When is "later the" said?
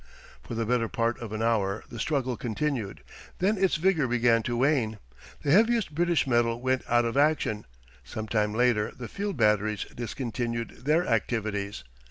8.51-9.07